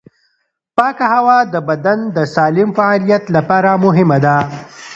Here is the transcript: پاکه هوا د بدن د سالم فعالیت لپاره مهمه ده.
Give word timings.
پاکه 0.75 1.05
هوا 1.13 1.37
د 1.53 1.55
بدن 1.69 1.99
د 2.15 2.17
سالم 2.35 2.69
فعالیت 2.77 3.23
لپاره 3.35 3.71
مهمه 3.85 4.17
ده. 4.25 4.37